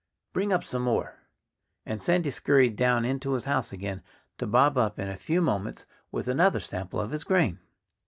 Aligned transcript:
"Bring 0.33 0.51
up 0.51 0.63
some 0.63 0.81
more!" 0.81 1.19
And 1.85 2.01
Sandy 2.01 2.31
scurried 2.31 2.75
down 2.75 3.05
into 3.05 3.33
his 3.33 3.45
house 3.45 3.71
again, 3.71 4.01
to 4.39 4.47
bob 4.47 4.75
up 4.75 4.97
in 4.97 5.09
a 5.09 5.15
few 5.15 5.43
moments 5.43 5.85
with 6.11 6.27
another 6.27 6.59
sample 6.59 6.99
of 6.99 7.11
his 7.11 7.23
grain. 7.23 7.59